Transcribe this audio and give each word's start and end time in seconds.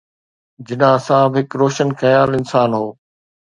جناح 0.67 0.95
صاحب 1.07 1.31
هڪ 1.39 1.47
روشن 1.61 1.89
خيال 1.99 2.29
انسان 2.39 2.69
هو. 2.79 2.87